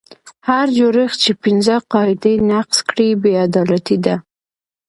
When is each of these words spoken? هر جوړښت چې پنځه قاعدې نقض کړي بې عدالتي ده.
هر 0.49 0.65
جوړښت 0.77 1.17
چې 1.23 1.31
پنځه 1.43 1.75
قاعدې 1.93 2.33
نقض 2.51 2.77
کړي 2.89 3.09
بې 3.21 3.33
عدالتي 3.45 3.97
ده. 4.05 4.15